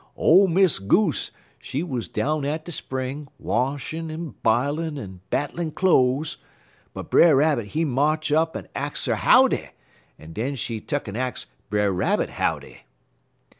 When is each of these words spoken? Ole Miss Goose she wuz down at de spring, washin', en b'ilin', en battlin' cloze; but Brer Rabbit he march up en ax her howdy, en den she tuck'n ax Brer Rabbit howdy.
Ole 0.17 0.47
Miss 0.47 0.79
Goose 0.79 1.29
she 1.59 1.83
wuz 1.83 2.07
down 2.11 2.43
at 2.43 2.65
de 2.65 2.71
spring, 2.71 3.27
washin', 3.37 4.09
en 4.09 4.33
b'ilin', 4.43 4.97
en 4.97 5.19
battlin' 5.29 5.69
cloze; 5.71 6.37
but 6.91 7.11
Brer 7.11 7.35
Rabbit 7.35 7.67
he 7.67 7.85
march 7.85 8.31
up 8.31 8.55
en 8.57 8.67
ax 8.73 9.05
her 9.05 9.13
howdy, 9.13 9.69
en 10.17 10.33
den 10.33 10.55
she 10.55 10.81
tuck'n 10.81 11.15
ax 11.15 11.45
Brer 11.69 11.91
Rabbit 11.93 12.31
howdy. 12.31 12.79